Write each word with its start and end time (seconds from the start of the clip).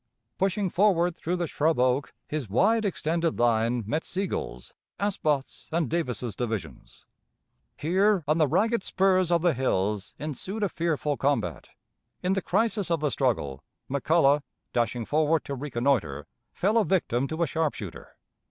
Pushing 0.39 0.67
forward 0.67 1.15
through 1.15 1.35
the 1.35 1.45
shrub 1.45 1.77
oak, 1.77 2.11
his 2.27 2.49
wide 2.49 2.85
extended 2.85 3.37
line 3.37 3.83
met 3.85 4.03
Sigel's, 4.03 4.73
Asboth's, 4.99 5.69
and 5.71 5.91
Davis's 5.91 6.35
divisions. 6.35 7.05
Here 7.77 8.23
on 8.27 8.39
the 8.39 8.47
ragged 8.47 8.81
spurs 8.83 9.31
of 9.31 9.43
the 9.43 9.53
hills 9.53 10.15
ensued 10.17 10.63
a 10.63 10.69
fearful 10.69 11.17
combat. 11.17 11.69
In 12.23 12.33
the 12.33 12.41
crisis 12.41 12.89
of 12.89 12.99
the 12.99 13.11
struggle, 13.11 13.63
McCulloch, 13.91 14.41
dashing 14.73 15.05
forward 15.05 15.43
to 15.45 15.53
reconnoiter, 15.53 16.25
fell 16.51 16.79
a 16.79 16.83
victim 16.83 17.27
to 17.27 17.43
a 17.43 17.45
sharpshooter. 17.45 18.17